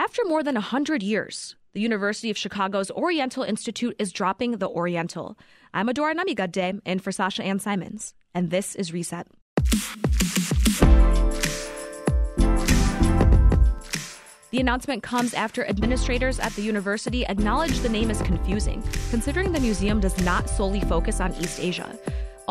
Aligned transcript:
After 0.00 0.22
more 0.24 0.42
than 0.42 0.54
100 0.54 1.02
years, 1.02 1.56
the 1.74 1.80
University 1.82 2.30
of 2.30 2.38
Chicago's 2.38 2.90
Oriental 2.90 3.42
Institute 3.42 3.94
is 3.98 4.12
dropping 4.12 4.52
the 4.52 4.66
Oriental. 4.66 5.36
I'm 5.74 5.88
Adora 5.88 6.14
Namigadde, 6.14 6.80
and 6.86 7.04
for 7.04 7.12
Sasha 7.12 7.42
Ann 7.42 7.58
Simons, 7.58 8.14
and 8.34 8.48
this 8.48 8.74
is 8.74 8.94
Reset. 8.94 9.26
The 14.50 14.58
announcement 14.58 15.02
comes 15.02 15.34
after 15.34 15.66
administrators 15.66 16.40
at 16.40 16.52
the 16.52 16.62
university 16.62 17.26
acknowledge 17.26 17.80
the 17.80 17.90
name 17.90 18.10
is 18.10 18.22
confusing, 18.22 18.82
considering 19.10 19.52
the 19.52 19.60
museum 19.60 20.00
does 20.00 20.18
not 20.24 20.48
solely 20.48 20.80
focus 20.80 21.20
on 21.20 21.34
East 21.34 21.60
Asia. 21.60 21.94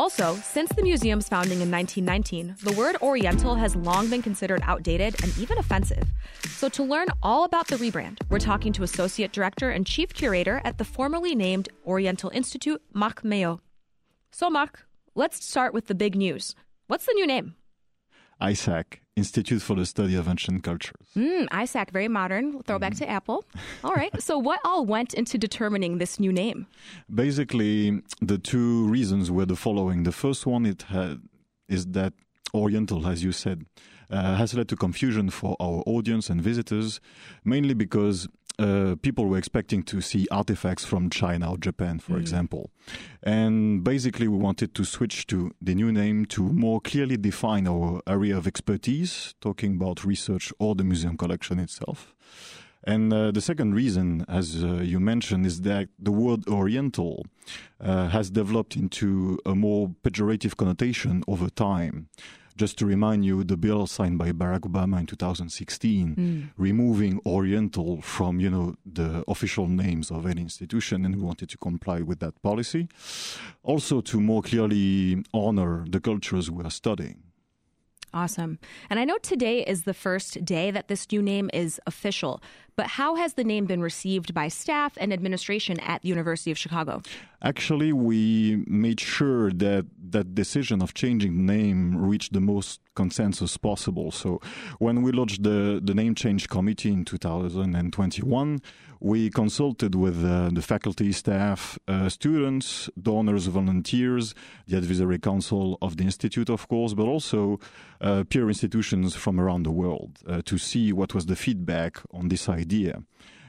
Also, 0.00 0.34
since 0.36 0.72
the 0.72 0.82
museum's 0.82 1.28
founding 1.28 1.60
in 1.60 1.70
1919, 1.70 2.56
the 2.62 2.72
word 2.72 2.96
Oriental 3.02 3.54
has 3.54 3.76
long 3.76 4.08
been 4.08 4.22
considered 4.22 4.62
outdated 4.64 5.22
and 5.22 5.36
even 5.36 5.58
offensive. 5.58 6.04
So, 6.48 6.70
to 6.70 6.82
learn 6.82 7.08
all 7.22 7.44
about 7.44 7.66
the 7.68 7.76
rebrand, 7.76 8.16
we're 8.30 8.38
talking 8.38 8.72
to 8.72 8.82
Associate 8.82 9.30
Director 9.30 9.68
and 9.68 9.86
Chief 9.86 10.14
Curator 10.14 10.62
at 10.64 10.78
the 10.78 10.86
formerly 10.86 11.34
named 11.34 11.68
Oriental 11.86 12.30
Institute, 12.30 12.80
Marc 12.94 13.22
Maillot. 13.22 13.60
So, 14.32 14.48
Marc, 14.48 14.86
let's 15.14 15.44
start 15.44 15.74
with 15.74 15.86
the 15.86 15.94
big 15.94 16.16
news. 16.16 16.54
What's 16.86 17.04
the 17.04 17.12
new 17.12 17.26
name? 17.26 17.56
ISAC, 18.40 19.00
Institute 19.20 19.62
for 19.68 19.76
the 19.80 19.86
Study 19.94 20.14
of 20.20 20.24
Ancient 20.34 20.58
Cultures. 20.68 21.06
Mm, 21.14 21.46
ISAC, 21.62 21.90
very 21.90 22.08
modern. 22.20 22.46
Throwback 22.66 22.94
mm-hmm. 22.94 23.04
to 23.04 23.16
Apple. 23.18 23.44
All 23.84 23.94
right. 24.02 24.12
so, 24.28 24.38
what 24.48 24.60
all 24.64 24.84
went 24.94 25.10
into 25.20 25.36
determining 25.46 25.98
this 25.98 26.12
new 26.24 26.32
name? 26.42 26.58
Basically, 27.24 28.02
the 28.32 28.38
two 28.38 28.88
reasons 28.96 29.30
were 29.30 29.46
the 29.52 29.60
following. 29.66 29.98
The 30.10 30.16
first 30.24 30.46
one 30.54 30.64
it 30.72 30.82
had, 30.96 31.20
is 31.68 31.82
that 31.98 32.12
Oriental, 32.54 33.06
as 33.06 33.22
you 33.22 33.32
said, 33.32 33.58
uh, 34.10 34.36
has 34.36 34.54
led 34.54 34.68
to 34.68 34.76
confusion 34.86 35.26
for 35.30 35.52
our 35.60 35.82
audience 35.86 36.30
and 36.30 36.40
visitors, 36.50 37.00
mainly 37.44 37.74
because 37.74 38.28
uh, 38.58 38.96
people 39.00 39.26
were 39.26 39.38
expecting 39.38 39.82
to 39.84 40.00
see 40.00 40.26
artifacts 40.30 40.84
from 40.84 41.08
China 41.10 41.52
or 41.52 41.58
Japan, 41.58 41.98
for 41.98 42.14
mm. 42.14 42.20
example. 42.20 42.70
And 43.22 43.82
basically, 43.82 44.28
we 44.28 44.36
wanted 44.36 44.74
to 44.74 44.84
switch 44.84 45.26
to 45.28 45.52
the 45.60 45.74
new 45.74 45.92
name 45.92 46.26
to 46.26 46.42
more 46.42 46.80
clearly 46.80 47.16
define 47.16 47.66
our 47.66 48.02
area 48.06 48.36
of 48.36 48.46
expertise, 48.46 49.34
talking 49.40 49.76
about 49.76 50.04
research 50.04 50.52
or 50.58 50.74
the 50.74 50.84
museum 50.84 51.16
collection 51.16 51.58
itself. 51.58 52.14
And 52.84 53.12
uh, 53.12 53.30
the 53.30 53.42
second 53.42 53.74
reason, 53.74 54.24
as 54.26 54.64
uh, 54.64 54.76
you 54.76 55.00
mentioned, 55.00 55.44
is 55.44 55.60
that 55.62 55.88
the 55.98 56.12
word 56.12 56.48
Oriental 56.48 57.26
uh, 57.80 58.08
has 58.08 58.30
developed 58.30 58.74
into 58.74 59.38
a 59.44 59.54
more 59.54 59.94
pejorative 60.02 60.56
connotation 60.56 61.22
over 61.28 61.50
time. 61.50 62.08
Just 62.56 62.78
to 62.78 62.86
remind 62.86 63.24
you, 63.24 63.44
the 63.44 63.56
bill 63.56 63.86
signed 63.86 64.18
by 64.18 64.32
Barack 64.32 64.60
Obama 64.60 64.98
in 65.00 65.06
2016, 65.06 66.16
mm. 66.16 66.50
removing 66.56 67.20
Oriental 67.24 68.02
from 68.02 68.40
you 68.40 68.50
know 68.50 68.74
the 68.84 69.24
official 69.28 69.66
names 69.66 70.10
of 70.10 70.26
any 70.26 70.42
institution, 70.42 71.04
and 71.04 71.16
we 71.16 71.22
wanted 71.22 71.48
to 71.50 71.58
comply 71.58 72.00
with 72.00 72.20
that 72.20 72.40
policy. 72.42 72.88
Also, 73.62 74.00
to 74.00 74.20
more 74.20 74.42
clearly 74.42 75.22
honor 75.32 75.84
the 75.88 76.00
cultures 76.00 76.50
we 76.50 76.64
are 76.64 76.70
studying. 76.70 77.29
Awesome. 78.12 78.58
And 78.88 78.98
I 78.98 79.04
know 79.04 79.18
today 79.18 79.64
is 79.64 79.84
the 79.84 79.94
first 79.94 80.44
day 80.44 80.70
that 80.72 80.88
this 80.88 81.10
new 81.12 81.22
name 81.22 81.48
is 81.52 81.80
official, 81.86 82.42
but 82.74 82.86
how 82.86 83.14
has 83.14 83.34
the 83.34 83.44
name 83.44 83.66
been 83.66 83.80
received 83.80 84.34
by 84.34 84.48
staff 84.48 84.94
and 85.00 85.12
administration 85.12 85.78
at 85.80 86.02
the 86.02 86.08
University 86.08 86.50
of 86.50 86.58
Chicago? 86.58 87.02
Actually, 87.42 87.92
we 87.92 88.64
made 88.66 88.98
sure 88.98 89.52
that 89.52 89.86
that 90.10 90.34
decision 90.34 90.82
of 90.82 90.92
changing 90.94 91.36
the 91.36 91.52
name 91.52 91.96
reached 91.96 92.32
the 92.32 92.40
most 92.40 92.80
consensus 92.96 93.56
possible. 93.56 94.10
So 94.10 94.40
when 94.78 95.02
we 95.02 95.12
launched 95.12 95.42
the, 95.42 95.80
the 95.82 95.94
name 95.94 96.14
change 96.14 96.48
committee 96.48 96.92
in 96.92 97.04
2021, 97.04 98.60
we 99.00 99.30
consulted 99.30 99.94
with 99.94 100.22
uh, 100.24 100.50
the 100.52 100.60
faculty, 100.60 101.10
staff, 101.10 101.78
uh, 101.88 102.08
students, 102.08 102.90
donors, 103.00 103.46
volunteers, 103.46 104.34
the 104.66 104.76
advisory 104.76 105.18
council 105.18 105.78
of 105.80 105.96
the 105.96 106.04
institute, 106.04 106.50
of 106.50 106.68
course, 106.68 106.92
but 106.92 107.06
also 107.06 107.58
uh, 108.02 108.24
peer 108.28 108.48
institutions 108.48 109.16
from 109.16 109.40
around 109.40 109.62
the 109.64 109.70
world 109.70 110.18
uh, 110.26 110.42
to 110.44 110.58
see 110.58 110.92
what 110.92 111.14
was 111.14 111.26
the 111.26 111.36
feedback 111.36 111.98
on 112.12 112.28
this 112.28 112.48
idea. 112.48 113.02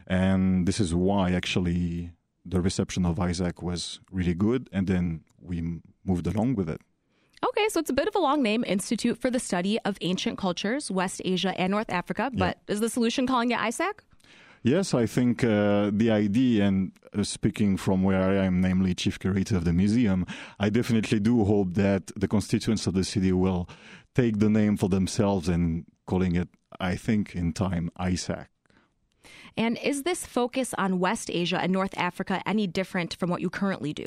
And 0.07 0.65
this 0.65 0.79
is 0.79 0.95
why 0.95 1.31
actually 1.31 2.11
the 2.45 2.61
reception 2.61 3.05
of 3.05 3.17
ISAC 3.17 3.61
was 3.61 3.99
really 4.09 4.33
good, 4.33 4.69
and 4.71 4.87
then 4.87 5.21
we 5.41 5.81
moved 6.05 6.27
along 6.27 6.55
with 6.55 6.69
it. 6.69 6.81
Okay, 7.43 7.67
so 7.69 7.79
it's 7.79 7.89
a 7.89 7.93
bit 7.93 8.07
of 8.07 8.15
a 8.15 8.19
long 8.19 8.41
name, 8.41 8.63
Institute 8.67 9.17
for 9.17 9.29
the 9.31 9.39
Study 9.39 9.79
of 9.79 9.97
Ancient 10.01 10.37
Cultures, 10.37 10.91
West 10.91 11.21
Asia 11.25 11.59
and 11.59 11.71
North 11.71 11.89
Africa. 11.89 12.29
But 12.31 12.59
yeah. 12.67 12.73
is 12.73 12.79
the 12.79 12.89
solution 12.89 13.25
calling 13.25 13.51
it 13.51 13.57
ISAC? 13.57 13.93
Yes, 14.63 14.93
I 14.93 15.07
think 15.07 15.43
uh, 15.43 15.89
the 15.91 16.11
idea, 16.11 16.65
and 16.65 16.91
uh, 17.17 17.23
speaking 17.23 17.77
from 17.77 18.03
where 18.03 18.21
I 18.21 18.45
am, 18.45 18.61
namely 18.61 18.93
chief 18.93 19.17
curator 19.17 19.57
of 19.57 19.65
the 19.65 19.73
museum, 19.73 20.25
I 20.59 20.69
definitely 20.69 21.19
do 21.19 21.43
hope 21.43 21.73
that 21.73 22.11
the 22.15 22.27
constituents 22.27 22.85
of 22.85 22.93
the 22.93 23.03
city 23.03 23.31
will 23.31 23.67
take 24.13 24.37
the 24.37 24.49
name 24.49 24.77
for 24.77 24.87
themselves 24.87 25.49
and 25.49 25.85
calling 26.05 26.35
it, 26.35 26.49
I 26.79 26.95
think, 26.95 27.35
in 27.35 27.53
time, 27.53 27.89
ISAC. 27.99 28.47
And 29.57 29.79
is 29.79 30.03
this 30.03 30.27
focus 30.27 30.75
on 30.77 30.99
West 30.99 31.31
Asia 31.31 31.59
and 31.59 31.71
North 31.71 31.97
Africa 31.97 32.43
any 32.45 32.67
different 32.67 33.15
from 33.15 33.31
what 33.31 33.41
you 33.41 33.49
currently 33.49 33.93
do? 33.93 34.05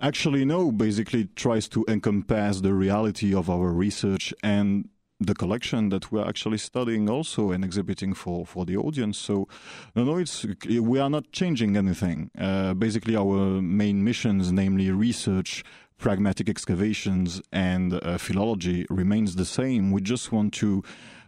Actually, 0.00 0.44
no. 0.44 0.70
Basically, 0.70 1.22
it 1.22 1.36
tries 1.36 1.68
to 1.68 1.84
encompass 1.88 2.60
the 2.60 2.74
reality 2.74 3.34
of 3.34 3.48
our 3.50 3.72
research 3.72 4.34
and 4.42 4.88
the 5.24 5.34
collection 5.34 5.88
that 5.90 6.10
we're 6.12 6.26
actually 6.26 6.58
studying 6.58 7.08
also 7.08 7.50
and 7.50 7.64
exhibiting 7.64 8.14
for, 8.14 8.46
for 8.46 8.64
the 8.64 8.76
audience. 8.76 9.18
So, 9.18 9.48
no, 9.94 10.04
no, 10.04 10.16
it's 10.18 10.46
we 10.66 10.98
are 10.98 11.10
not 11.10 11.32
changing 11.32 11.76
anything. 11.76 12.30
Uh, 12.38 12.74
basically, 12.74 13.16
our 13.16 13.60
main 13.60 14.04
missions, 14.04 14.52
namely 14.52 14.90
research, 14.90 15.64
pragmatic 15.98 16.48
excavations, 16.48 17.40
and 17.52 17.94
uh, 17.94 18.18
philology, 18.18 18.86
remains 18.90 19.36
the 19.36 19.44
same. 19.44 19.92
We 19.92 20.00
just 20.00 20.32
want 20.32 20.52
to 20.54 20.82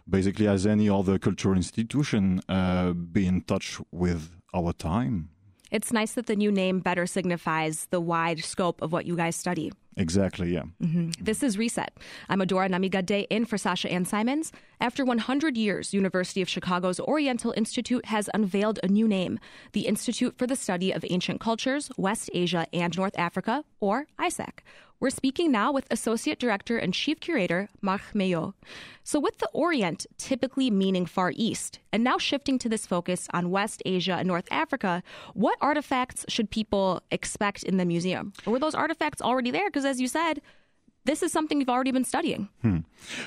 basically, 0.09 0.47
as 0.47 0.65
any 0.65 0.89
other 0.89 1.19
cultural 1.19 1.55
institution, 1.55 2.41
uh, 2.47 2.93
be 2.93 3.27
in 3.27 3.41
touch 3.41 3.79
with 3.91 4.31
our 4.53 4.73
time. 4.73 5.29
It's 5.71 5.91
nice 5.91 6.13
that 6.13 6.27
the 6.27 6.35
new 6.35 6.51
name 6.51 6.79
better 6.79 7.05
signifies 7.05 7.87
the 7.89 7.99
wide 7.99 8.43
scope 8.43 8.81
of 8.81 8.91
what 8.91 9.05
you 9.05 9.15
guys 9.15 9.35
study. 9.35 9.71
Exactly, 9.97 10.53
yeah. 10.53 10.63
Mm-hmm. 10.81 11.09
This 11.19 11.41
is 11.41 11.57
Reset. 11.57 11.91
I'm 12.29 12.39
Adora 12.39 12.69
Namigadde 12.69 13.25
in 13.31 13.45
for 13.45 13.57
Sasha 13.57 13.91
Ann 13.91 14.05
Simons. 14.05 14.51
After 14.79 15.03
100 15.03 15.57
years, 15.57 15.93
University 15.93 16.41
of 16.41 16.47
Chicago's 16.47 16.99
Oriental 16.99 17.51
Institute 17.57 18.05
has 18.05 18.29
unveiled 18.33 18.79
a 18.83 18.87
new 18.87 19.07
name, 19.07 19.39
the 19.73 19.87
Institute 19.87 20.37
for 20.37 20.45
the 20.45 20.55
Study 20.55 20.91
of 20.91 21.03
Ancient 21.09 21.41
Cultures, 21.41 21.89
West 21.97 22.29
Asia 22.33 22.67
and 22.71 22.95
North 22.95 23.17
Africa, 23.17 23.63
or 23.79 24.05
ISAC. 24.19 24.59
We're 24.99 25.11
speaking 25.11 25.51
now 25.51 25.71
with 25.71 25.85
Associate 25.91 26.39
Director 26.39 26.77
and 26.77 26.91
Chief 26.91 27.19
Curator 27.19 27.69
Marc 27.81 28.15
Maillot. 28.15 28.55
So, 29.03 29.19
with 29.19 29.37
the 29.37 29.47
Orient 29.53 30.07
typically 30.17 30.71
meaning 30.71 31.05
Far 31.05 31.31
East, 31.35 31.77
and 31.93 32.03
now 32.03 32.17
shifting 32.17 32.57
to 32.57 32.67
this 32.67 32.87
focus 32.87 33.27
on 33.31 33.51
West 33.51 33.83
Asia 33.85 34.13
and 34.13 34.27
North 34.27 34.47
Africa, 34.49 35.03
what 35.35 35.55
artifacts 35.61 36.25
should 36.29 36.49
people 36.49 37.03
expect 37.11 37.61
in 37.61 37.77
the 37.77 37.85
museum? 37.85 38.33
Or 38.47 38.53
were 38.53 38.59
those 38.59 38.73
artifacts 38.73 39.21
already 39.21 39.51
there? 39.51 39.69
Because, 39.69 39.85
as 39.85 40.01
you 40.01 40.07
said, 40.07 40.41
this 41.05 41.21
is 41.21 41.31
something 41.31 41.59
you've 41.59 41.69
already 41.69 41.91
been 41.91 42.03
studying. 42.03 42.49
Hmm. 42.63 42.79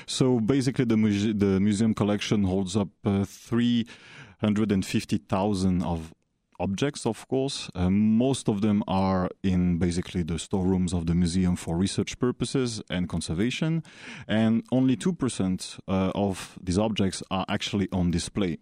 So, 0.05 0.41
basically, 0.41 0.83
the, 0.83 0.97
muse- 0.97 1.33
the 1.33 1.61
museum 1.61 1.93
collection 1.93 2.43
holds 2.43 2.75
up 2.75 2.89
uh, 3.05 3.23
350,000 3.23 5.83
of 5.83 6.13
objects, 6.61 7.05
of 7.05 7.27
course. 7.27 7.69
Uh, 7.75 7.89
most 7.89 8.47
of 8.47 8.61
them 8.61 8.83
are 8.87 9.29
in 9.43 9.77
basically 9.77 10.23
the 10.23 10.39
storerooms 10.39 10.93
of 10.93 11.05
the 11.05 11.15
museum 11.15 11.55
for 11.55 11.75
research 11.75 12.17
purposes 12.19 12.81
and 12.89 13.09
conservation, 13.09 13.83
and 14.27 14.63
only 14.71 14.95
2% 14.95 15.79
uh, 15.87 16.11
of 16.15 16.57
these 16.63 16.77
objects 16.77 17.23
are 17.31 17.45
actually 17.49 17.87
on 17.91 18.11
display. 18.11 18.57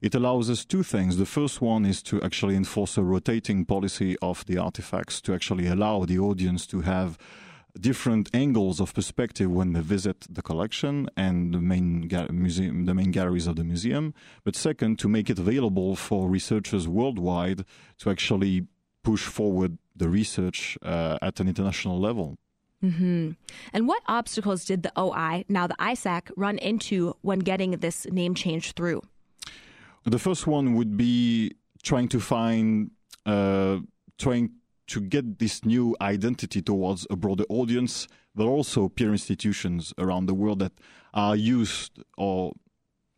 It 0.00 0.14
allows 0.14 0.50
us 0.50 0.64
two 0.64 0.82
things. 0.82 1.16
The 1.16 1.26
first 1.26 1.60
one 1.60 1.84
is 1.86 2.02
to 2.04 2.20
actually 2.22 2.56
enforce 2.56 2.98
a 2.98 3.02
rotating 3.02 3.64
policy 3.64 4.16
of 4.20 4.44
the 4.46 4.58
artifacts 4.58 5.20
to 5.22 5.34
actually 5.34 5.68
allow 5.68 6.04
the 6.04 6.18
audience 6.18 6.66
to 6.66 6.80
have 6.80 7.18
different 7.80 8.28
angles 8.34 8.80
of 8.80 8.94
perspective 8.94 9.50
when 9.50 9.72
they 9.72 9.80
visit 9.80 10.26
the 10.28 10.42
collection 10.42 11.08
and 11.16 11.54
the 11.54 11.60
main 11.60 12.02
ga- 12.02 12.28
museum, 12.30 12.84
the 12.84 12.94
main 12.94 13.10
galleries 13.10 13.46
of 13.46 13.56
the 13.56 13.64
museum. 13.64 14.14
But 14.44 14.56
second, 14.56 14.98
to 15.00 15.08
make 15.08 15.30
it 15.30 15.38
available 15.38 15.96
for 15.96 16.28
researchers 16.28 16.86
worldwide 16.86 17.64
to 17.98 18.10
actually 18.10 18.66
push 19.02 19.24
forward 19.24 19.78
the 19.96 20.08
research 20.08 20.78
uh, 20.82 21.18
at 21.22 21.40
an 21.40 21.48
international 21.48 21.98
level. 21.98 22.36
Mm-hmm. 22.82 23.32
And 23.72 23.88
what 23.88 24.02
obstacles 24.08 24.64
did 24.64 24.82
the 24.82 24.92
OI, 24.98 25.44
now 25.48 25.66
the 25.66 25.76
ISAC, 25.78 26.30
run 26.36 26.58
into 26.58 27.16
when 27.22 27.38
getting 27.40 27.72
this 27.72 28.06
name 28.10 28.34
change 28.34 28.72
through? 28.72 29.02
The 30.04 30.18
first 30.18 30.46
one 30.46 30.74
would 30.74 30.96
be 30.96 31.52
trying 31.82 32.08
to 32.08 32.20
find, 32.20 32.90
uh, 33.24 33.78
trying 34.18 34.50
to 34.92 35.00
get 35.00 35.38
this 35.38 35.64
new 35.64 35.96
identity 36.02 36.60
towards 36.60 37.06
a 37.08 37.16
broader 37.16 37.44
audience, 37.48 38.06
but 38.34 38.44
also 38.44 38.90
peer 38.90 39.10
institutions 39.10 39.94
around 39.96 40.26
the 40.26 40.34
world 40.34 40.58
that 40.58 40.72
are 41.14 41.34
used 41.34 42.02
or 42.18 42.52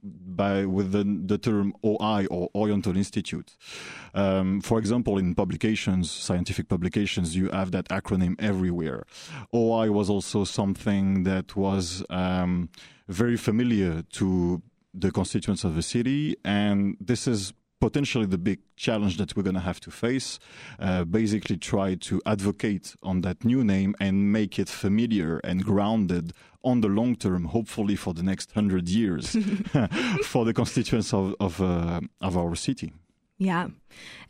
by 0.05 0.67
with 0.67 0.93
the, 0.93 1.03
the 1.27 1.39
term 1.39 1.75
OI 1.85 2.27
or 2.31 2.49
Oriental 2.55 2.97
Institute. 2.97 3.57
Um, 4.15 4.61
for 4.61 4.79
example, 4.79 5.19
in 5.19 5.35
publications, 5.35 6.11
scientific 6.11 6.69
publications, 6.69 7.35
you 7.35 7.49
have 7.49 7.73
that 7.73 7.89
acronym 7.89 8.37
everywhere. 8.39 9.05
OI 9.53 9.91
was 9.91 10.09
also 10.09 10.45
something 10.45 11.25
that 11.25 11.57
was 11.57 12.05
um, 12.11 12.69
very 13.09 13.37
familiar 13.37 14.03
to 14.13 14.63
the 14.93 15.11
constituents 15.11 15.65
of 15.65 15.75
the 15.75 15.83
city, 15.83 16.37
and 16.45 16.97
this 17.01 17.27
is 17.27 17.53
potentially 17.85 18.25
the 18.25 18.39
big 18.39 18.61
challenge 18.77 19.19
that 19.19 19.37
we're 19.37 19.43
going 19.43 19.61
to 19.63 19.69
have 19.71 19.79
to 19.79 19.91
face. 19.91 20.39
Uh, 20.79 21.05
basically, 21.05 21.57
try 21.59 21.95
to 21.95 22.15
advocate 22.25 22.87
on 23.03 23.21
that 23.21 23.45
new 23.45 23.63
name 23.63 23.95
and 24.01 24.33
make 24.33 24.59
it 24.59 24.71
familiar 24.71 25.39
and 25.45 25.65
grounded 25.65 26.33
on 26.63 26.81
the 26.81 26.89
long 26.89 27.15
term, 27.15 27.45
hopefully 27.57 27.97
for 27.97 28.15
the 28.15 28.23
next 28.23 28.53
hundred 28.53 28.89
years, 28.89 29.27
for 30.25 30.47
the 30.47 30.55
constituents 30.55 31.13
of 31.13 31.35
of, 31.39 31.61
uh, 31.61 32.01
of 32.23 32.37
our 32.39 32.55
city. 32.55 32.91
Yeah. 33.37 33.67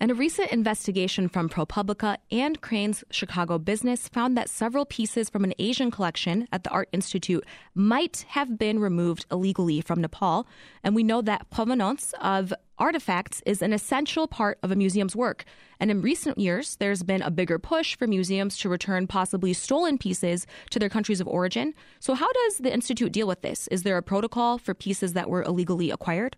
And 0.01 0.11
a 0.11 0.15
recent 0.15 0.51
investigation 0.51 1.29
from 1.29 1.51
ProPublica 1.51 2.17
and 2.31 2.61
Crain's 2.62 3.05
Chicago 3.11 3.59
Business 3.59 4.09
found 4.09 4.35
that 4.37 4.49
several 4.49 4.87
pieces 4.87 5.29
from 5.29 5.45
an 5.45 5.53
Asian 5.59 5.91
collection 5.91 6.49
at 6.53 6.65
the 6.65 6.71
Art 6.71 6.89
Institute 6.91 7.45
might 7.75 8.25
have 8.29 8.59
been 8.59 8.79
removed 8.79 9.27
illegally 9.31 9.83
from 9.83 10.01
Nepal. 10.01 10.47
And 10.83 10.95
we 10.95 11.03
know 11.03 11.21
that 11.21 11.51
provenance 11.51 12.15
of 12.19 12.55
artifacts 12.79 13.43
is 13.45 13.61
an 13.61 13.75
essential 13.75 14.27
part 14.27 14.59
of 14.62 14.71
a 14.71 14.77
museum's 14.77 15.15
work. 15.15 15.45
And 15.79 15.91
in 15.91 16.00
recent 16.00 16.39
years, 16.39 16.77
there's 16.77 17.03
been 17.03 17.21
a 17.21 17.31
bigger 17.31 17.59
push 17.59 17.97
for 17.97 18.07
museums 18.07 18.57
to 18.59 18.71
return 18.71 19.07
possibly 19.07 19.53
stolen 19.53 19.99
pieces 19.99 20.47
to 20.71 20.79
their 20.79 20.89
countries 20.89 21.21
of 21.21 21.29
origin. 21.29 21.75
So, 22.00 22.15
how 22.15 22.33
does 22.33 22.59
the 22.59 22.73
Institute 22.73 23.12
deal 23.12 23.27
with 23.27 23.43
this? 23.43 23.69
Is 23.69 23.83
there 23.83 23.99
a 23.99 24.03
protocol 24.03 24.57
for 24.57 24.73
pieces 24.73 25.12
that 25.12 25.29
were 25.29 25.43
illegally 25.43 25.91
acquired? 25.91 26.37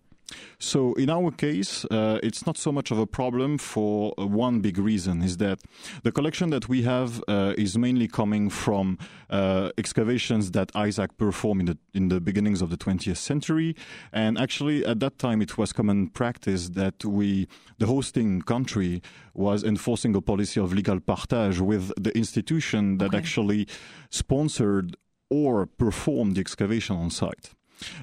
So 0.59 0.93
in 0.95 1.09
our 1.09 1.31
case, 1.31 1.85
uh, 1.85 2.19
it's 2.21 2.45
not 2.45 2.57
so 2.57 2.71
much 2.71 2.91
of 2.91 2.99
a 2.99 3.05
problem 3.07 3.57
for 3.57 4.13
one 4.17 4.59
big 4.59 4.77
reason 4.77 5.21
is 5.21 5.37
that 5.37 5.59
the 6.03 6.11
collection 6.11 6.49
that 6.49 6.67
we 6.67 6.81
have 6.83 7.23
uh, 7.27 7.53
is 7.57 7.77
mainly 7.77 8.07
coming 8.07 8.49
from 8.49 8.97
uh, 9.29 9.69
excavations 9.77 10.51
that 10.51 10.73
ISAC 10.73 11.09
performed 11.17 11.61
in 11.61 11.65
the 11.67 11.77
in 11.93 12.07
the 12.09 12.19
beginnings 12.19 12.61
of 12.61 12.69
the 12.69 12.77
20th 12.77 13.17
century, 13.17 13.75
and 14.11 14.37
actually 14.37 14.85
at 14.85 14.99
that 14.99 15.17
time 15.17 15.41
it 15.41 15.57
was 15.57 15.71
common 15.71 16.09
practice 16.09 16.69
that 16.69 17.05
we 17.05 17.47
the 17.77 17.85
hosting 17.85 18.41
country 18.41 19.01
was 19.33 19.63
enforcing 19.63 20.15
a 20.15 20.21
policy 20.21 20.59
of 20.59 20.73
legal 20.73 20.99
partage 20.99 21.59
with 21.61 21.91
the 21.97 22.11
institution 22.17 22.97
that 22.97 23.07
Okay. 23.09 23.17
actually 23.17 23.67
sponsored 24.09 24.97
or 25.29 25.65
performed 25.65 26.35
the 26.35 26.41
excavation 26.41 26.95
on 26.97 27.09
site. 27.11 27.51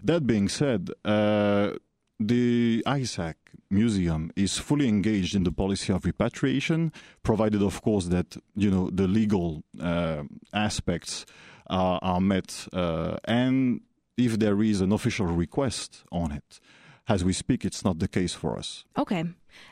That 0.03 0.27
being 0.27 0.49
said, 0.49 0.91
uh, 1.05 1.73
the 2.19 2.83
ISAC 2.87 3.35
museum 3.71 4.31
is 4.37 4.59
fully 4.59 4.89
engaged 4.89 5.35
in 5.35 5.45
the 5.45 5.53
policy 5.53 5.93
of 5.93 6.05
repatriation, 6.05 6.93
provided, 7.23 7.63
of 7.63 7.83
course, 7.83 8.07
that 8.07 8.37
you 8.55 8.71
know 8.71 8.91
the 8.91 9.07
legal 9.07 9.63
uh, 9.81 10.23
aspects 10.53 11.27
are, 11.69 11.99
are 12.03 12.21
met, 12.21 12.69
uh, 12.73 13.17
and 13.25 13.81
if 14.17 14.39
there 14.39 14.63
is 14.63 14.81
an 14.81 14.93
official 14.93 15.27
request 15.27 16.05
on 16.13 16.33
it. 16.33 16.61
As 17.07 17.23
we 17.23 17.35
speak, 17.35 17.67
it's 17.67 17.85
not 17.85 17.99
the 17.99 18.09
case 18.09 18.33
for 18.33 18.57
us. 18.57 18.87
Okay. 18.97 19.25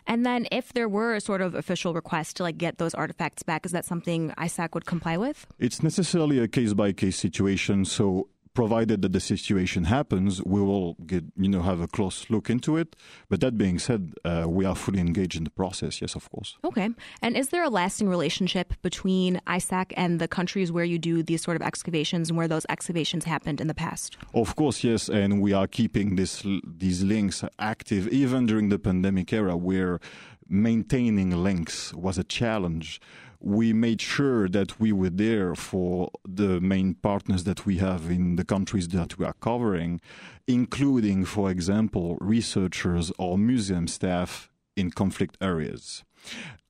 And 0.07 0.27
then 0.27 0.47
if 0.53 0.75
there 0.75 0.89
were 0.89 1.15
a 1.15 1.21
sort 1.21 1.41
of 1.41 1.55
official 1.55 1.95
request 1.95 2.37
to 2.37 2.43
like 2.43 2.59
get 2.59 2.77
those 2.77 2.93
artifacts 2.93 3.43
back, 3.43 3.65
is 3.65 3.73
that 3.73 3.87
something 3.87 4.35
ISAC 4.37 4.75
would 4.75 4.85
comply 4.85 5.17
with? 5.17 5.47
It's 5.59 5.83
necessarily 5.83 6.39
a 6.41 6.47
case 6.47 6.75
by 6.75 6.93
case 6.93 7.17
situation. 7.17 7.87
So 7.87 8.29
provided 8.55 9.03
that 9.03 9.13
the 9.13 9.21
situation 9.21 9.85
happens, 9.85 10.43
we 10.43 10.61
will 10.61 10.95
get 11.07 11.25
you 11.37 11.49
know 11.49 11.63
have 11.63 11.81
a 11.81 11.89
close 11.89 12.29
look 12.31 12.51
into 12.51 12.77
it. 12.77 12.97
But 13.29 13.41
that 13.41 13.57
being 13.57 13.79
said, 13.79 14.15
uh, 14.25 14.45
we 14.47 14.65
are 14.65 14.75
fully 14.75 15.01
engaged 15.01 15.37
in 15.37 15.45
the 15.45 15.51
process. 15.51 16.01
Yes, 16.01 16.15
of 16.15 16.31
course. 16.31 16.57
Okay. 16.65 16.91
And 17.21 17.37
is 17.37 17.49
there 17.49 17.65
a 17.65 17.71
lasting 17.71 18.09
relationship 18.09 18.75
between 18.83 19.41
ISAC 19.47 19.93
and 19.97 20.21
the 20.21 20.29
countries 20.29 20.71
where 20.71 20.85
you 20.85 20.99
do 20.99 21.23
these 21.23 21.43
sort 21.43 21.57
of 21.57 21.63
excavations 21.63 22.29
and 22.29 22.37
where 22.37 22.49
those 22.49 22.67
excavations 22.69 23.25
happened 23.25 23.61
in 23.61 23.67
the 23.67 23.75
past? 23.75 24.17
Of 24.35 24.57
course, 24.57 24.85
yes, 24.85 25.09
and 25.09 25.41
we 25.41 25.53
are 25.53 25.67
keeping 25.67 26.17
this 26.17 26.45
these 26.67 27.03
links 27.03 27.45
active 27.59 28.09
even 28.09 28.47
during 28.47 28.69
the 28.69 28.79
pandemic 28.79 29.33
era, 29.33 29.57
where 29.57 30.01
maintaining 30.49 31.31
links 31.31 31.95
was 31.95 32.19
a 32.19 32.25
challenge. 32.25 33.01
We 33.45 33.73
made 33.73 34.01
sure 34.01 34.49
that 34.49 34.79
we 34.79 34.93
were 34.93 35.11
there 35.11 35.55
for 35.57 36.11
the 36.25 36.61
main 36.61 36.95
partners 36.95 37.43
that 37.45 37.67
we 37.67 37.79
have 37.79 38.09
in 38.09 38.37
the 38.37 38.45
countries 38.45 38.89
that 38.89 39.19
we 39.19 39.25
are 39.25 39.35
covering, 39.35 40.01
including, 40.47 41.25
for 41.25 41.51
example, 41.51 42.17
researchers 42.21 43.11
or 43.19 43.37
museum 43.37 43.89
staff 43.89 44.49
in 44.77 44.93
conflict 44.93 45.37
areas. 45.41 46.05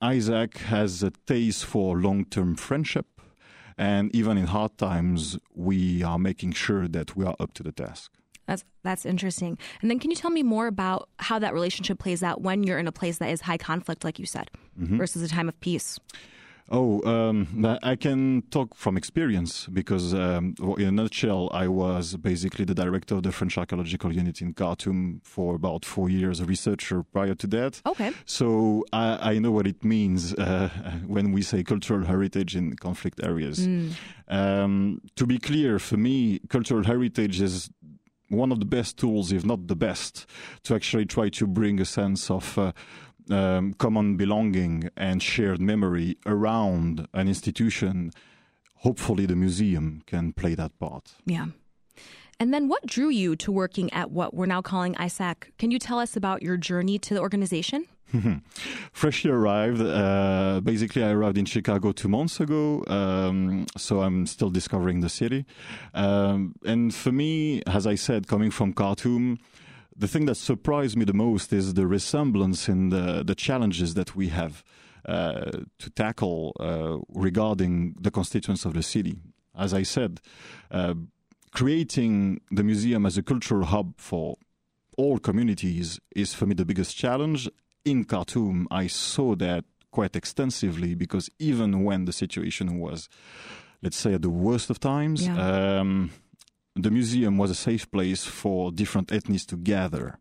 ISAC 0.01 0.57
has 0.57 1.03
a 1.03 1.11
taste 1.27 1.63
for 1.65 1.99
long 1.99 2.25
term 2.25 2.55
friendship, 2.55 3.05
and 3.77 4.13
even 4.15 4.37
in 4.37 4.47
hard 4.47 4.77
times, 4.77 5.37
we 5.53 6.03
are 6.03 6.17
making 6.17 6.53
sure 6.53 6.87
that 6.87 7.15
we 7.15 7.23
are 7.23 7.35
up 7.39 7.53
to 7.53 7.63
the 7.63 7.71
task. 7.71 8.11
That's 8.47 8.63
that's 8.83 9.05
interesting. 9.05 9.57
And 9.81 9.89
then 9.89 9.99
can 9.99 10.09
you 10.09 10.17
tell 10.17 10.31
me 10.31 10.43
more 10.43 10.67
about 10.67 11.07
how 11.17 11.39
that 11.39 11.53
relationship 11.53 11.99
plays 11.99 12.23
out 12.23 12.41
when 12.41 12.63
you're 12.63 12.79
in 12.79 12.87
a 12.87 12.91
place 12.91 13.19
that 13.19 13.29
is 13.29 13.41
high 13.41 13.57
conflict, 13.57 14.03
like 14.03 14.19
you 14.19 14.25
said, 14.25 14.51
mm-hmm. 14.79 14.97
versus 14.97 15.21
a 15.21 15.29
time 15.29 15.47
of 15.47 15.59
peace? 15.61 15.99
Oh, 16.71 17.01
um, 17.03 17.77
I 17.83 17.95
can 17.95 18.43
talk 18.49 18.73
from 18.75 18.97
experience 18.97 19.67
because, 19.67 20.13
um, 20.13 20.55
in 20.77 20.87
a 20.87 20.91
nutshell, 20.91 21.49
I 21.53 21.67
was 21.67 22.15
basically 22.15 22.65
the 22.65 22.73
director 22.73 23.15
of 23.15 23.23
the 23.23 23.31
French 23.31 23.57
Archaeological 23.57 24.13
Unit 24.13 24.41
in 24.41 24.53
Khartoum 24.53 25.21
for 25.23 25.55
about 25.55 25.85
four 25.85 26.09
years, 26.09 26.39
a 26.39 26.45
researcher 26.45 27.03
prior 27.03 27.35
to 27.35 27.47
that. 27.47 27.81
Okay. 27.85 28.11
So 28.25 28.85
I, 28.93 29.33
I 29.33 29.39
know 29.39 29.51
what 29.51 29.67
it 29.67 29.83
means 29.83 30.33
uh, 30.35 30.69
when 31.05 31.31
we 31.33 31.41
say 31.41 31.63
cultural 31.63 32.05
heritage 32.05 32.55
in 32.55 32.75
conflict 32.77 33.19
areas. 33.23 33.67
Um, 34.29 35.01
to 35.15 35.27
be 35.27 35.37
clear, 35.39 35.79
for 35.79 35.97
me, 35.97 36.39
cultural 36.49 36.83
heritage 36.83 37.41
is 37.41 37.69
one 38.29 38.51
of 38.51 38.59
the 38.59 38.65
best 38.65 38.97
tools, 38.97 39.31
if 39.31 39.45
not 39.45 39.67
the 39.67 39.75
best, 39.75 40.25
to 40.63 40.75
actually 40.75 41.05
try 41.05 41.29
to 41.29 41.45
bring 41.45 41.79
a 41.79 41.85
sense 41.85 42.31
of 42.31 42.57
uh, 42.57 42.71
um, 43.29 43.73
common 43.73 44.17
belonging 44.17 44.89
and 44.97 45.21
shared 45.21 45.61
memory 45.61 46.17
around 46.25 47.07
an 47.13 47.27
institution. 47.27 48.11
Hopefully, 48.77 49.25
the 49.25 49.35
museum 49.35 50.01
can 50.05 50.33
play 50.33 50.55
that 50.55 50.77
part. 50.79 51.13
Yeah. 51.25 51.47
And 52.39 52.53
then 52.53 52.67
what 52.67 52.85
drew 52.85 53.09
you 53.09 53.35
to 53.37 53.51
working 53.51 53.91
at 53.93 54.11
what 54.11 54.33
we're 54.33 54.47
now 54.47 54.61
calling 54.61 54.95
ISAC? 54.95 55.51
Can 55.57 55.71
you 55.71 55.79
tell 55.79 55.99
us 55.99 56.17
about 56.17 56.41
your 56.41 56.57
journey 56.57 56.99
to 56.99 57.13
the 57.13 57.21
organization? 57.21 57.87
Freshly 58.91 59.31
arrived. 59.31 59.81
Uh, 59.81 60.61
basically, 60.63 61.03
I 61.03 61.11
arrived 61.11 61.37
in 61.37 61.45
Chicago 61.45 61.91
two 61.91 62.07
months 62.07 62.39
ago, 62.39 62.83
um, 62.87 63.65
so 63.77 64.01
I'm 64.01 64.27
still 64.27 64.49
discovering 64.49 65.01
the 65.01 65.09
city. 65.09 65.45
Um, 65.93 66.55
and 66.65 66.93
for 66.93 67.11
me, 67.11 67.63
as 67.65 67.87
I 67.87 67.95
said, 67.95 68.27
coming 68.27 68.51
from 68.51 68.73
Khartoum, 68.73 69.39
the 69.95 70.07
thing 70.07 70.25
that 70.25 70.35
surprised 70.35 70.97
me 70.97 71.05
the 71.05 71.13
most 71.13 71.53
is 71.53 71.73
the 71.73 71.85
resemblance 71.87 72.67
in 72.67 72.89
the, 72.89 73.23
the 73.23 73.35
challenges 73.35 73.93
that 73.93 74.15
we 74.15 74.29
have 74.29 74.63
uh, 75.05 75.51
to 75.79 75.89
tackle 75.95 76.55
uh, 76.59 76.97
regarding 77.13 77.95
the 77.99 78.09
constituents 78.11 78.65
of 78.65 78.73
the 78.73 78.83
city. 78.83 79.19
As 79.55 79.73
I 79.73 79.83
said, 79.83 80.19
uh, 80.71 80.95
creating 81.51 82.41
the 82.51 82.63
museum 82.63 83.05
as 83.05 83.17
a 83.17 83.23
cultural 83.23 83.65
hub 83.65 83.93
for 83.97 84.35
all 84.97 85.17
communities 85.19 85.99
is 86.15 86.33
for 86.33 86.45
me 86.45 86.53
the 86.55 86.65
biggest 86.65 86.95
challenge 86.97 87.49
in 87.85 88.05
Khartoum, 88.05 88.67
I 88.71 88.87
saw 88.87 89.35
that 89.35 89.65
quite 89.91 90.15
extensively 90.15 90.95
because 90.95 91.29
even 91.37 91.83
when 91.83 92.05
the 92.05 92.13
situation 92.13 92.79
was, 92.79 93.09
let's 93.81 93.97
say, 93.97 94.13
at 94.13 94.21
the 94.21 94.29
worst 94.29 94.69
of 94.69 94.79
times, 94.79 95.27
Yeah. 95.27 95.79
um, 95.79 96.11
the 96.75 96.91
museum 96.91 97.37
was 97.37 97.51
a 97.51 97.55
safe 97.55 97.89
place 97.91 98.23
for 98.25 98.71
different 98.71 99.09
ethnies 99.09 99.45
to 99.47 99.55
gather. 99.55 100.19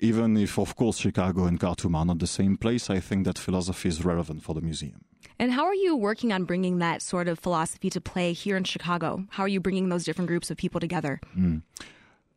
Even 0.00 0.36
if, 0.36 0.58
of 0.58 0.76
course, 0.76 0.98
Chicago 0.98 1.44
and 1.44 1.58
Khartoum 1.58 1.94
are 1.94 2.04
not 2.04 2.20
the 2.20 2.26
same 2.26 2.56
place, 2.56 2.88
I 2.88 3.00
think 3.00 3.24
that 3.24 3.38
philosophy 3.38 3.88
is 3.88 4.04
relevant 4.04 4.42
for 4.42 4.54
the 4.54 4.60
museum. 4.60 5.04
And 5.40 5.52
how 5.52 5.64
are 5.64 5.74
you 5.74 5.96
working 5.96 6.32
on 6.32 6.44
bringing 6.44 6.78
that 6.78 7.02
sort 7.02 7.26
of 7.26 7.38
philosophy 7.38 7.90
to 7.90 8.00
play 8.00 8.32
here 8.32 8.56
in 8.56 8.64
Chicago? 8.64 9.24
How 9.30 9.42
are 9.44 9.48
you 9.48 9.60
bringing 9.60 9.88
those 9.88 10.04
different 10.04 10.28
groups 10.28 10.50
of 10.50 10.56
people 10.56 10.80
together? 10.80 11.20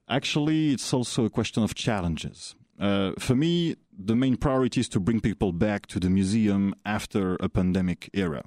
Actually, 0.09 0.71
it's 0.71 0.93
also 0.93 1.25
a 1.25 1.29
question 1.29 1.61
of 1.63 1.75
challenges. 1.75 2.55
Uh, 2.79 3.11
for 3.19 3.35
me, 3.35 3.75
the 3.97 4.15
main 4.15 4.37
priority 4.37 4.79
is 4.79 4.89
to 4.89 4.99
bring 4.99 5.19
people 5.19 5.51
back 5.51 5.85
to 5.87 5.99
the 5.99 6.09
museum 6.09 6.73
after 6.83 7.35
a 7.35 7.47
pandemic 7.47 8.09
era. 8.13 8.43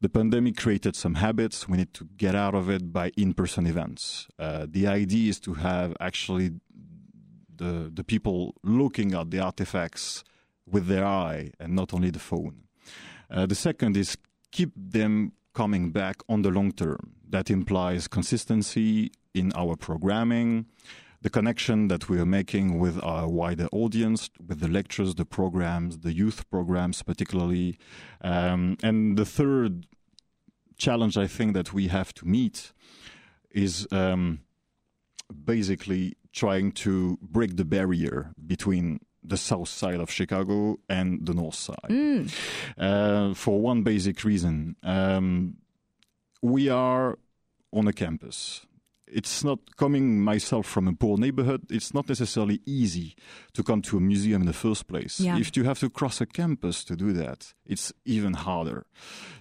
The 0.00 0.08
pandemic 0.08 0.56
created 0.56 0.94
some 0.94 1.14
habits. 1.14 1.68
We 1.68 1.78
need 1.78 1.92
to 1.94 2.08
get 2.16 2.34
out 2.34 2.54
of 2.54 2.70
it 2.70 2.92
by 2.92 3.10
in 3.16 3.34
person 3.34 3.66
events. 3.66 4.28
Uh, 4.38 4.66
the 4.68 4.86
idea 4.86 5.30
is 5.30 5.40
to 5.40 5.54
have 5.54 5.96
actually 6.00 6.52
the, 7.56 7.90
the 7.92 8.04
people 8.04 8.54
looking 8.62 9.14
at 9.14 9.30
the 9.30 9.40
artifacts 9.40 10.22
with 10.70 10.86
their 10.86 11.04
eye 11.04 11.50
and 11.58 11.74
not 11.74 11.92
only 11.92 12.10
the 12.10 12.20
phone. 12.20 12.62
Uh, 13.30 13.46
the 13.46 13.54
second 13.54 13.96
is 13.96 14.16
keep 14.52 14.70
them 14.76 15.32
coming 15.52 15.90
back 15.90 16.16
on 16.28 16.42
the 16.42 16.50
long 16.50 16.70
term. 16.70 17.14
That 17.28 17.50
implies 17.50 18.06
consistency 18.06 19.10
in 19.34 19.52
our 19.56 19.76
programming, 19.76 20.66
the 21.20 21.30
connection 21.30 21.88
that 21.88 22.08
we 22.08 22.18
are 22.20 22.26
making 22.26 22.78
with 22.78 23.02
our 23.02 23.28
wider 23.28 23.68
audience, 23.72 24.30
with 24.46 24.60
the 24.60 24.68
lectures, 24.68 25.14
the 25.16 25.24
programs, 25.24 25.98
the 25.98 26.12
youth 26.12 26.48
programs, 26.50 27.02
particularly. 27.02 27.78
Um, 28.20 28.76
and 28.82 29.16
the 29.16 29.24
third 29.24 29.86
challenge 30.76 31.16
I 31.16 31.26
think 31.26 31.54
that 31.54 31.72
we 31.72 31.88
have 31.88 32.14
to 32.14 32.26
meet 32.26 32.72
is 33.50 33.86
um, 33.90 34.40
basically 35.44 36.16
trying 36.32 36.70
to 36.72 37.18
break 37.20 37.56
the 37.56 37.64
barrier 37.64 38.32
between 38.46 39.00
the 39.24 39.36
south 39.36 39.68
side 39.68 40.00
of 40.00 40.10
Chicago 40.10 40.78
and 40.88 41.26
the 41.26 41.34
north 41.34 41.56
side. 41.56 42.30
Uh, 42.78 43.34
for 43.34 43.60
one 43.60 43.82
basic 43.82 44.22
reason. 44.24 44.76
Um, 44.82 45.56
we 46.40 46.68
are 46.68 47.18
on 47.72 47.88
a 47.88 47.92
campus. 47.92 48.64
It's 49.12 49.44
not 49.44 49.76
coming 49.76 50.20
myself 50.20 50.66
from 50.66 50.88
a 50.88 50.92
poor 50.92 51.16
neighborhood. 51.18 51.62
It's 51.70 51.94
not 51.94 52.08
necessarily 52.08 52.60
easy 52.66 53.14
to 53.54 53.62
come 53.62 53.82
to 53.82 53.96
a 53.96 54.00
museum 54.00 54.42
in 54.42 54.46
the 54.46 54.52
first 54.52 54.86
place. 54.86 55.20
Yeah. 55.20 55.38
If 55.38 55.56
you 55.56 55.64
have 55.64 55.78
to 55.80 55.90
cross 55.90 56.20
a 56.20 56.26
campus 56.26 56.84
to 56.84 56.96
do 56.96 57.12
that, 57.14 57.54
it's 57.66 57.92
even 58.04 58.34
harder. 58.34 58.86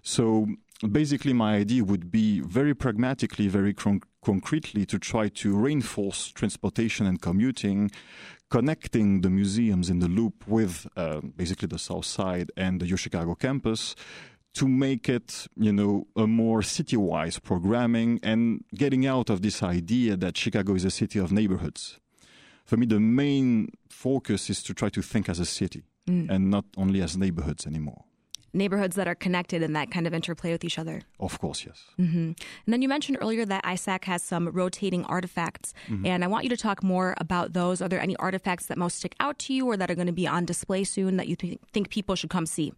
So 0.02 0.48
basically, 0.90 1.34
my 1.34 1.56
idea 1.56 1.84
would 1.84 2.12
be 2.12 2.40
very 2.40 2.74
pragmatically, 2.74 3.48
very 3.48 3.74
con- 3.74 4.02
concretely 4.24 4.86
to 4.86 5.00
try 5.00 5.30
to 5.30 5.56
reinforce 5.56 6.28
transportation 6.30 7.06
and 7.06 7.22
commuting, 7.22 7.92
connecting 8.50 9.22
the 9.22 9.30
museums 9.30 9.90
in 9.90 10.00
the 10.00 10.08
loop 10.08 10.48
with 10.48 10.88
uh, 10.96 11.22
basically 11.36 11.68
the 11.68 11.80
south 11.80 12.06
side 12.06 12.52
and 12.56 12.80
the 12.80 12.88
U 12.88 12.98
Chicago 12.98 13.36
campus 13.36 13.96
to 14.54 14.68
make 14.68 15.08
it, 15.08 15.48
you 15.56 15.72
know, 15.72 16.08
a 16.16 16.26
more 16.26 16.64
city-wise 16.64 17.40
programming 17.40 18.20
and 18.24 18.64
getting 18.74 19.06
out 19.06 19.30
of 19.30 19.42
this 19.42 19.62
idea 19.62 20.18
that 20.18 20.36
Chicago 20.38 20.74
is 20.74 20.86
a 20.86 20.92
city 20.92 21.20
of 21.20 21.32
neighborhoods. 21.32 22.00
For 22.66 22.76
me, 22.76 22.86
the 22.86 23.00
main 23.00 23.70
focus 23.90 24.50
is 24.50 24.64
to 24.64 24.74
try 24.74 24.90
to 24.90 25.02
think 25.02 25.30
as 25.30 25.40
a 25.40 25.46
city 25.46 25.84
mm. 26.08 26.30
and 26.30 26.50
not 26.50 26.66
only 26.76 27.02
as 27.02 27.16
neighborhoods 27.16 27.66
anymore. 27.68 28.04
Neighborhoods 28.54 28.96
that 28.96 29.08
are 29.08 29.16
connected 29.16 29.62
and 29.62 29.76
that 29.76 29.92
kind 29.92 30.08
of 30.08 30.14
interplay 30.14 30.52
with 30.52 30.64
each 30.64 30.80
other. 30.80 31.02
Of 31.20 31.40
course, 31.40 31.66
yes. 31.66 31.84
And 31.98 32.36
then 32.66 32.82
you 32.82 32.88
mentioned 32.90 33.18
earlier 33.22 33.46
that 33.46 33.64
ISAC 33.64 34.06
has 34.06 34.24
some 34.24 34.48
rotating 34.50 35.04
artifacts, 35.06 35.74
and 36.06 36.24
I 36.24 36.28
want 36.28 36.44
you 36.46 36.50
to 36.50 36.58
talk 36.58 36.84
more 36.84 37.14
about 37.20 37.54
those. 37.54 37.82
Are 37.82 37.88
there 37.90 38.02
any 38.02 38.16
artifacts 38.18 38.68
that 38.68 38.78
most 38.78 38.98
stick 38.98 39.16
out 39.20 39.38
to 39.40 39.54
you 39.54 39.68
or 39.68 39.78
that 39.78 39.92
are 39.92 39.96
going 39.96 40.08
to 40.08 40.14
be 40.14 40.28
on 40.28 40.46
display 40.46 40.84
soon 40.84 41.18
that 41.18 41.28
you 41.28 41.36
th- 41.36 41.60
think 41.74 41.90
people 41.90 42.16
should 42.16 42.30
come 42.30 42.46
see? 42.46 42.74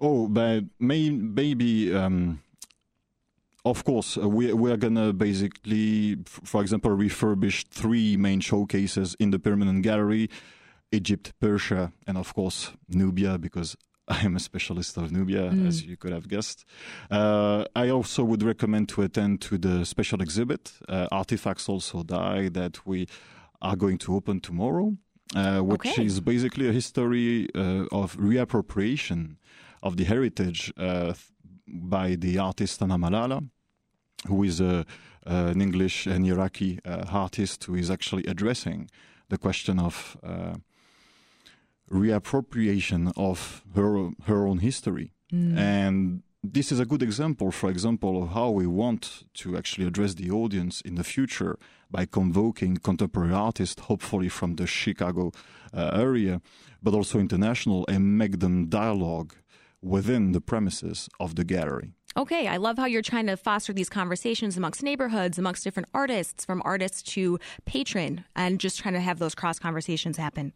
Oh, 0.00 0.28
but 0.28 0.64
may, 0.78 1.10
maybe, 1.10 1.94
um, 1.94 2.40
of 3.64 3.84
course, 3.84 4.16
uh, 4.16 4.28
we, 4.28 4.52
we're 4.52 4.76
going 4.76 4.94
to 4.94 5.12
basically, 5.12 6.16
f- 6.24 6.40
for 6.44 6.62
example, 6.62 6.90
refurbish 6.92 7.66
three 7.68 8.16
main 8.16 8.40
showcases 8.40 9.14
in 9.18 9.30
the 9.30 9.38
permanent 9.38 9.82
gallery 9.82 10.30
Egypt, 10.90 11.34
Persia, 11.38 11.92
and 12.06 12.16
of 12.16 12.32
course, 12.32 12.72
Nubia, 12.88 13.36
because 13.36 13.76
I 14.20 14.24
am 14.24 14.36
a 14.36 14.40
specialist 14.40 14.96
of 14.96 15.12
Nubia, 15.12 15.46
as 15.66 15.84
you 15.84 15.96
could 15.96 16.12
have 16.12 16.28
guessed. 16.28 16.64
Uh, 17.10 17.64
I 17.76 17.90
also 17.90 18.24
would 18.24 18.42
recommend 18.42 18.88
to 18.90 19.02
attend 19.02 19.40
to 19.42 19.58
the 19.58 19.84
special 19.84 20.22
exhibit, 20.22 20.72
uh, 20.88 21.08
Artifacts 21.12 21.68
Also 21.68 22.02
Die, 22.02 22.48
that 22.50 22.86
we 22.86 23.06
are 23.60 23.76
going 23.76 23.98
to 23.98 24.14
open 24.14 24.40
tomorrow, 24.40 24.96
uh, 25.36 25.60
which 25.60 25.86
Okay. 25.86 26.04
is 26.04 26.20
basically 26.20 26.68
a 26.68 26.72
history 26.72 27.48
uh, 27.54 27.84
of 27.92 28.16
reappropriation 28.16 29.36
of 29.82 29.96
the 29.98 30.04
heritage 30.04 30.72
uh, 30.78 31.12
by 31.66 32.14
the 32.16 32.38
artist 32.38 32.80
Anna 32.82 32.96
Malala, 32.96 33.46
who 34.26 34.42
is 34.42 34.60
a, 34.60 34.86
uh, 35.26 35.52
an 35.52 35.60
English 35.60 36.06
and 36.06 36.26
Iraqi 36.26 36.78
uh, 36.84 37.04
artist 37.10 37.64
who 37.64 37.74
is 37.74 37.90
actually 37.90 38.24
addressing 38.24 38.88
the 39.28 39.36
question 39.36 39.78
of 39.78 40.16
uh, 40.22 40.54
reappropriation 41.90 43.12
of 43.16 43.62
her 43.74 44.10
her 44.24 44.46
own 44.46 44.58
history. 44.58 45.12
And 45.58 46.22
this 46.42 46.72
is 46.72 46.80
a 46.80 46.86
good 46.86 47.02
example, 47.02 47.50
for 47.50 47.70
example, 47.70 48.22
of 48.22 48.30
how 48.30 48.50
we 48.50 48.66
want 48.66 49.24
to 49.34 49.56
actually 49.56 49.86
address 49.86 50.14
the 50.14 50.30
audience 50.30 50.80
in 50.80 50.94
the 50.94 51.04
future 51.04 51.58
by 51.90 52.06
convoking 52.06 52.76
contemporary 52.76 53.34
artists, 53.34 53.82
hopefully 53.82 54.28
from 54.28 54.54
the 54.56 54.66
Chicago 54.66 55.32
uh, 55.74 55.90
area, 55.94 56.40
but 56.82 56.94
also 56.94 57.18
international, 57.18 57.84
and 57.88 58.16
make 58.16 58.38
them 58.38 58.68
dialogue 58.68 59.34
within 59.82 60.32
the 60.32 60.40
premises 60.40 61.08
of 61.18 61.34
the 61.34 61.44
gallery. 61.44 61.92
Okay, 62.18 62.48
I 62.48 62.56
love 62.56 62.78
how 62.78 62.86
you're 62.86 63.00
trying 63.00 63.28
to 63.28 63.36
foster 63.36 63.72
these 63.72 63.88
conversations 63.88 64.56
amongst 64.56 64.82
neighborhoods, 64.82 65.38
amongst 65.38 65.62
different 65.62 65.88
artists, 65.94 66.44
from 66.44 66.60
artist 66.64 67.06
to 67.12 67.38
patron, 67.64 68.24
and 68.34 68.58
just 68.58 68.76
trying 68.80 68.94
to 68.94 69.00
have 69.00 69.20
those 69.20 69.36
cross 69.36 69.60
conversations 69.60 70.16
happen. 70.16 70.52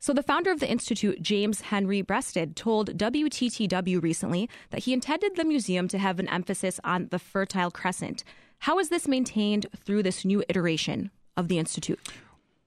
So, 0.00 0.12
the 0.12 0.22
founder 0.22 0.52
of 0.52 0.60
the 0.60 0.70
Institute, 0.70 1.20
James 1.20 1.62
Henry 1.62 2.02
Breasted, 2.02 2.54
told 2.54 2.96
WTTW 2.96 4.00
recently 4.00 4.48
that 4.70 4.84
he 4.84 4.92
intended 4.92 5.34
the 5.34 5.44
museum 5.44 5.88
to 5.88 5.98
have 5.98 6.20
an 6.20 6.28
emphasis 6.28 6.78
on 6.84 7.08
the 7.10 7.18
Fertile 7.18 7.72
Crescent. 7.72 8.22
How 8.60 8.78
is 8.78 8.88
this 8.88 9.08
maintained 9.08 9.66
through 9.84 10.04
this 10.04 10.24
new 10.24 10.44
iteration 10.48 11.10
of 11.36 11.48
the 11.48 11.58
Institute? 11.58 11.98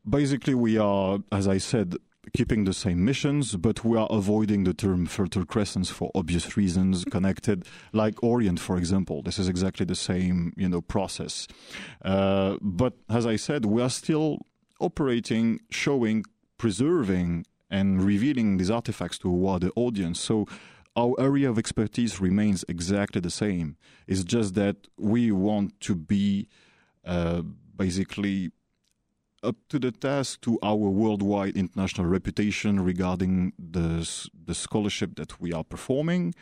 Basically, 0.10 0.56
we 0.56 0.78
are, 0.78 1.20
as 1.32 1.48
I 1.48 1.58
said, 1.58 1.96
keeping 2.34 2.66
the 2.66 2.74
same 2.74 3.04
missions, 3.04 3.56
but 3.56 3.84
we 3.84 3.98
are 3.98 4.08
avoiding 4.10 4.64
the 4.64 4.74
term 4.74 5.06
fertile 5.06 5.46
crescents 5.46 5.90
for 5.90 6.12
obvious 6.16 6.58
reasons 6.58 7.06
connected, 7.06 7.66
like 7.94 8.22
Orient, 8.24 8.60
for 8.60 8.78
example. 8.78 9.22
This 9.22 9.40
is 9.40 9.48
exactly 9.48 9.86
the 9.86 9.96
same, 9.96 10.54
you 10.56 10.70
know, 10.70 10.82
process. 10.82 11.48
Uh, 12.04 12.58
but 12.62 12.94
as 13.10 13.26
I 13.26 13.36
said, 13.36 13.66
we 13.66 13.82
are 13.82 13.90
still 13.90 14.40
operating, 14.80 15.60
showing, 15.70 16.26
preserving, 16.58 17.46
and 17.70 18.04
revealing 18.04 18.58
these 18.58 18.72
artifacts 18.72 19.18
to 19.20 19.30
a 19.30 19.34
wider 19.34 19.70
audience. 19.76 20.20
So 20.20 20.48
our 20.96 21.14
area 21.20 21.50
of 21.50 21.58
expertise 21.58 22.22
remains 22.22 22.64
exactly 22.70 23.20
the 23.22 23.30
same. 23.30 23.78
It's 24.08 24.24
just 24.24 24.56
that 24.56 24.78
we 24.98 25.32
want 25.32 25.80
to 25.82 25.96
be 25.96 26.48
uh, 27.04 27.42
basically 27.76 28.52
up 29.46 29.56
to 29.70 29.80
the 29.80 29.92
task 29.92 30.42
to 30.42 30.58
our 30.64 30.90
worldwide 31.02 31.56
international 31.56 32.08
reputation 32.08 32.80
regarding 32.80 33.54
the 33.58 34.08
the 34.48 34.56
scholarship 34.56 35.16
that 35.16 35.40
we 35.42 35.54
are 35.54 35.64
performing, 35.64 36.34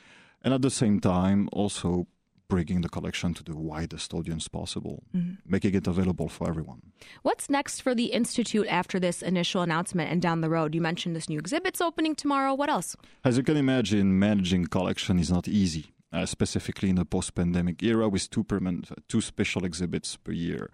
and 0.44 0.54
at 0.54 0.62
the 0.62 0.70
same 0.70 1.00
time 1.00 1.50
also 1.52 2.08
bringing 2.50 2.82
the 2.82 2.90
collection 2.90 3.34
to 3.34 3.44
the 3.44 3.56
widest 3.56 4.14
audience 4.14 4.48
possible, 4.48 5.04
making 5.46 5.74
it 5.74 5.88
available 5.88 6.30
for 6.30 6.48
everyone. 6.48 6.82
What's 7.24 7.50
next 7.50 7.82
for 7.82 7.96
the 7.96 8.08
Institute 8.08 8.68
after 8.68 9.00
this 9.00 9.24
initial 9.24 9.62
announcement 9.64 10.12
and 10.12 10.22
down 10.22 10.42
the 10.42 10.50
road? 10.50 10.76
You 10.76 10.82
mentioned 10.82 11.16
this 11.16 11.30
new 11.30 11.40
exhibit's 11.40 11.82
opening 11.82 12.16
tomorrow. 12.16 12.54
What 12.54 12.70
else? 12.70 12.96
As 13.24 13.38
you 13.38 13.44
can 13.44 13.58
imagine, 13.58 14.20
managing 14.20 14.68
collection 14.68 15.18
is 15.18 15.32
not 15.32 15.48
easy, 15.48 15.86
uh, 16.12 16.28
specifically 16.28 16.90
in 16.90 17.00
a 17.00 17.06
post-pandemic 17.06 17.82
era 17.82 18.08
with 18.08 18.30
two 18.30 18.44
permanent, 18.44 18.92
two 19.08 19.22
special 19.22 19.66
exhibits 19.66 20.16
per 20.18 20.34
year. 20.34 20.70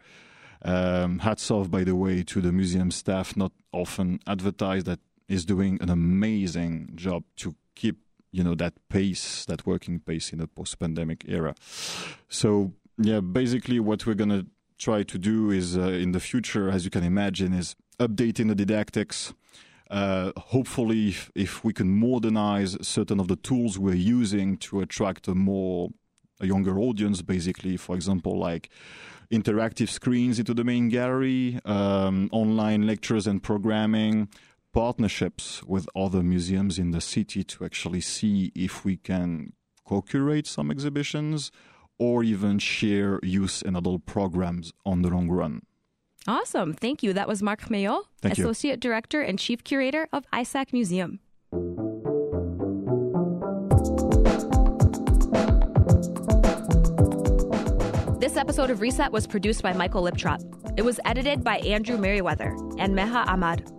Um, 0.62 1.20
hats 1.20 1.50
off, 1.52 1.70
by 1.70 1.84
the 1.84 1.96
way, 1.96 2.24
to 2.24 2.42
the 2.42 2.52
museum 2.52 2.92
staff, 2.92 3.38
not 3.38 3.52
often 3.72 4.20
advertised, 4.28 4.86
that 4.86 5.00
is 5.28 5.46
doing 5.46 5.82
an 5.82 5.90
amazing 5.90 6.92
job 6.96 7.24
to 7.38 7.56
keep, 7.76 7.98
you 8.32 8.44
know, 8.44 8.56
that 8.56 8.74
pace, 8.90 9.46
that 9.46 9.66
working 9.66 10.00
pace 10.00 10.34
in 10.34 10.40
the 10.40 10.48
post-pandemic 10.48 11.24
era. 11.28 11.56
So, 12.28 12.74
yeah, 12.98 13.22
basically, 13.22 13.80
what 13.80 14.06
we're 14.06 14.16
gonna 14.16 14.46
try 14.78 15.04
to 15.04 15.18
do 15.18 15.52
is 15.52 15.78
uh, 15.78 15.82
in 15.82 16.12
the 16.12 16.20
future, 16.20 16.70
as 16.70 16.84
you 16.84 16.92
can 16.92 17.04
imagine, 17.04 17.54
is 17.54 17.76
updating 18.00 18.48
the 18.48 18.56
didactics, 18.56 19.34
Uh, 19.90 20.32
hopefully, 20.38 21.08
if, 21.08 21.32
if, 21.34 21.64
we 21.64 21.74
can 21.74 21.90
modernize 21.90 22.78
certain 22.80 23.20
of 23.20 23.28
the 23.28 23.36
tools 23.36 23.80
we're 23.80 23.96
using 23.96 24.56
to 24.58 24.82
attract 24.82 25.28
a 25.28 25.34
more 25.34 25.90
a 26.40 26.46
younger 26.46 26.78
audience, 26.78 27.24
basically, 27.24 27.76
for 27.78 27.96
example, 27.96 28.38
like 28.38 28.70
interactive 29.32 29.90
screens 29.90 30.40
into 30.40 30.54
the 30.54 30.64
main 30.64 30.90
gallery, 30.90 31.60
um, 31.66 32.30
online 32.32 32.88
lectures 32.88 33.28
and 33.28 33.42
programming, 33.44 34.28
partnerships 34.74 35.64
with 35.64 35.88
other 35.96 36.22
museums 36.24 36.78
in 36.80 36.92
the 36.92 37.02
city 37.02 37.44
to 37.44 37.66
actually 37.66 38.02
see 38.02 38.52
if 38.56 38.84
we 38.86 38.98
can 38.98 39.54
co-curate 39.86 40.48
some 40.48 40.72
exhibitions 40.72 41.52
or 41.98 42.24
even 42.24 42.60
share 42.60 43.20
youth 43.24 43.62
and 43.66 43.76
adult 43.76 44.06
programs 44.06 44.72
on 44.86 45.02
the 45.02 45.10
long 45.10 45.30
run. 45.30 45.62
Awesome. 46.28 46.74
Thank 46.74 47.02
you. 47.02 47.14
That 47.14 47.28
was 47.28 47.42
Marc 47.42 47.70
Maillot, 47.70 48.06
Associate 48.24 48.74
you. 48.74 48.78
Director 48.78 49.22
and 49.22 49.40
Chief 49.40 49.64
Curator 49.64 50.08
of 50.12 50.26
ISAC 50.32 50.74
Museum. 50.74 51.20
Episode 58.40 58.70
of 58.70 58.80
Reset 58.80 59.12
was 59.12 59.28
produced 59.28 59.62
by 59.62 59.74
Michael 59.74 60.04
Liptrot. 60.04 60.74
It 60.78 60.82
was 60.82 61.00
edited 61.04 61.44
by 61.44 61.58
Andrew 61.58 61.98
Merriweather 61.98 62.52
and 62.78 62.98
Meha 62.98 63.28
Ahmad. 63.28 63.70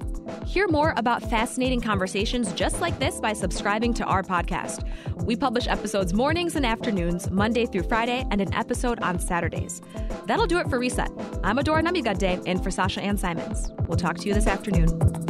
Hear 0.47 0.69
more 0.69 0.93
about 0.99 1.23
fascinating 1.23 1.81
conversations 1.81 2.53
just 2.53 2.81
like 2.81 2.99
this 2.99 3.21
by 3.21 3.33
subscribing 3.33 3.95
to 3.95 4.05
our 4.05 4.23
podcast. 4.23 4.87
We 5.25 5.35
publish 5.35 5.67
episodes 5.67 6.13
mornings 6.13 6.57
and 6.57 6.67
afternoons, 6.67 7.31
Monday 7.31 7.65
through 7.65 7.85
Friday, 7.85 8.27
and 8.31 8.43
an 8.43 8.53
episode 8.53 9.01
on 9.01 9.19
Saturdays. 9.19 9.81
That'll 10.27 10.47
do 10.47 10.59
it 10.59 10.69
for 10.69 10.79
Reset. 10.79 11.11
I'm 11.43 11.57
Adora 11.57 11.83
Namigadde 11.83 12.43
and 12.47 12.63
for 12.63 12.71
Sasha 12.71 13.01
Ann 13.01 13.17
Simons. 13.17 13.71
We'll 13.89 13.97
talk 13.97 14.19
to 14.19 14.29
you 14.29 14.35
this 14.35 14.47
afternoon. 14.47 15.30